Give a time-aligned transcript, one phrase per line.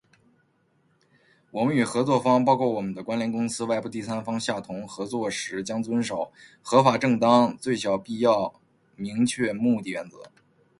[1.51, 6.31] 我们与合作方（包括我们的关联公司、外部第三方，下同）合作时，将遵守
[6.63, 8.53] “合法正当、最小必要、目的
[8.95, 9.43] 明确
[9.83, 10.17] 原则”。